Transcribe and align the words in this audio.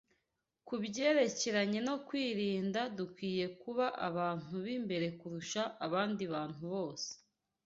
Ku 0.67 0.75
byerekeranye 0.83 1.79
no 1.87 1.95
kwirinda, 2.07 2.81
dukwiriye 2.97 3.45
kuba 3.61 3.85
abantu 4.07 4.53
b’imbere 4.65 5.07
kurusha 5.19 5.61
abandi 5.85 6.23
bantu 6.33 6.63
bose; 6.73 7.09